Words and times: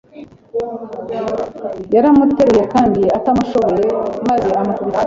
yaramuteruye 1.93 2.63
kandi 2.73 3.01
atamushoboye 3.17 3.85
mazeamukubita 4.27 4.93
hasi 4.93 4.99